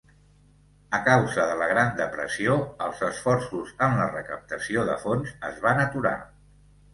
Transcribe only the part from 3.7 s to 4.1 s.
en la